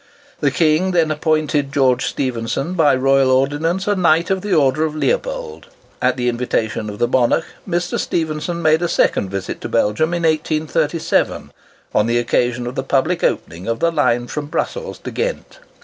[0.39, 4.95] The King then appointed George Stephenson by royal ordinance a Knight of the Order of
[4.95, 5.67] Leopold.
[6.01, 7.99] At the invitation of the monarch, Mr.
[7.99, 11.51] Stephenson made a second visit to Belgium in 1837,
[11.93, 15.59] on the occasion of the public opening of the line from Brussels to Ghent.